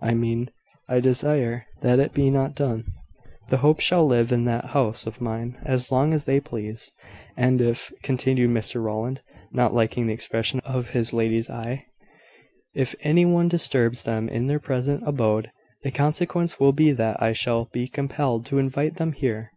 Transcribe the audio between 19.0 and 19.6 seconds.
here.